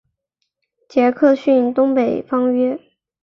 [0.89, 2.79] 杰克逊东北方约。